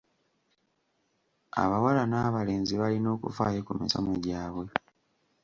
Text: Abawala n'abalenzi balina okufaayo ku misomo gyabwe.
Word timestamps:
Abawala 1.61 2.03
n'abalenzi 2.07 2.73
balina 2.81 3.07
okufaayo 3.15 3.59
ku 3.67 3.73
misomo 3.79 4.11
gyabwe. 4.23 4.65